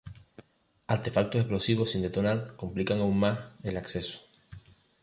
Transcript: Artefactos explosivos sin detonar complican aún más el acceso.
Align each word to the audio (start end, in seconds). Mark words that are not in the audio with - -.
Artefactos 0.95 1.41
explosivos 1.41 1.91
sin 1.91 2.01
detonar 2.01 2.39
complican 2.61 3.01
aún 3.01 3.19
más 3.19 3.37
el 3.61 3.77
acceso. 3.77 4.19